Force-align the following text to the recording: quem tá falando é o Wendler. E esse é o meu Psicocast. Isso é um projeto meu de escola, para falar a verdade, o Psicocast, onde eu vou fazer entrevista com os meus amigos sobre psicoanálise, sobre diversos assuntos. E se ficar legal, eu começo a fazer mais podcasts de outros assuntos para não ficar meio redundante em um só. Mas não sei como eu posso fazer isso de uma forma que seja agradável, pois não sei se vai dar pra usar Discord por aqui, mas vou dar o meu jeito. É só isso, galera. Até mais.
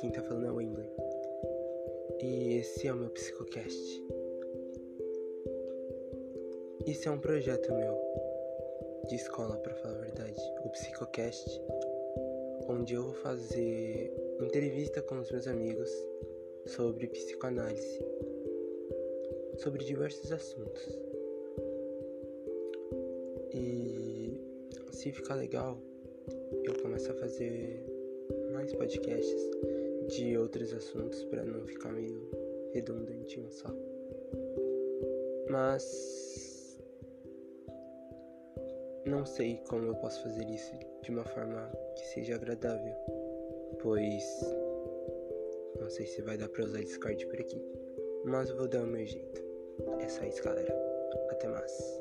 quem 0.00 0.10
tá 0.10 0.22
falando 0.22 0.46
é 0.46 0.50
o 0.50 0.56
Wendler. 0.56 0.90
E 2.20 2.58
esse 2.58 2.86
é 2.86 2.92
o 2.92 2.96
meu 2.96 3.10
Psicocast. 3.10 4.04
Isso 6.86 7.08
é 7.08 7.12
um 7.12 7.18
projeto 7.18 7.72
meu 7.72 7.96
de 9.08 9.14
escola, 9.14 9.56
para 9.56 9.74
falar 9.74 9.94
a 9.94 10.00
verdade, 10.00 10.40
o 10.64 10.68
Psicocast, 10.70 11.60
onde 12.68 12.94
eu 12.94 13.04
vou 13.04 13.14
fazer 13.14 14.12
entrevista 14.40 15.00
com 15.02 15.18
os 15.18 15.30
meus 15.30 15.46
amigos 15.46 15.90
sobre 16.66 17.06
psicoanálise, 17.06 18.00
sobre 19.58 19.84
diversos 19.84 20.30
assuntos. 20.30 20.98
E 23.52 24.40
se 24.92 25.12
ficar 25.12 25.36
legal, 25.36 25.78
eu 26.64 26.74
começo 26.82 27.10
a 27.10 27.14
fazer 27.14 27.84
mais 28.52 28.72
podcasts 28.74 29.50
de 30.16 30.38
outros 30.38 30.72
assuntos 30.72 31.22
para 31.24 31.44
não 31.44 31.66
ficar 31.66 31.92
meio 31.92 32.30
redundante 32.72 33.38
em 33.38 33.44
um 33.44 33.50
só. 33.50 33.68
Mas 35.50 36.80
não 39.04 39.26
sei 39.26 39.60
como 39.68 39.86
eu 39.86 39.94
posso 39.96 40.22
fazer 40.22 40.48
isso 40.48 40.72
de 41.02 41.10
uma 41.10 41.24
forma 41.24 41.70
que 41.96 42.06
seja 42.06 42.34
agradável, 42.34 42.94
pois 43.82 44.24
não 45.78 45.90
sei 45.90 46.06
se 46.06 46.22
vai 46.22 46.38
dar 46.38 46.48
pra 46.48 46.64
usar 46.64 46.80
Discord 46.80 47.26
por 47.26 47.38
aqui, 47.38 47.62
mas 48.24 48.50
vou 48.50 48.66
dar 48.66 48.84
o 48.84 48.86
meu 48.86 49.06
jeito. 49.06 49.42
É 50.00 50.08
só 50.08 50.24
isso, 50.24 50.42
galera. 50.42 50.74
Até 51.30 51.46
mais. 51.48 52.00